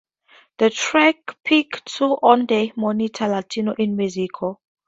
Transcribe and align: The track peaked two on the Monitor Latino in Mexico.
The 0.57 0.71
track 0.71 1.37
peaked 1.43 1.85
two 1.85 2.17
on 2.23 2.47
the 2.47 2.73
Monitor 2.75 3.27
Latino 3.27 3.73
in 3.75 3.95
Mexico. 3.95 4.59